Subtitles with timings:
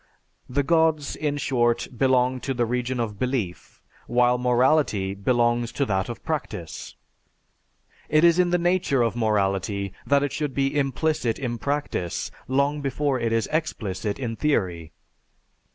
[0.49, 6.09] The Gods, in short belong to the region of belief, while morality belongs to that
[6.09, 6.95] of practice.
[8.09, 12.81] It is in the nature of morality that it should be implicit in practice long
[12.81, 14.91] before it is explicit in theory.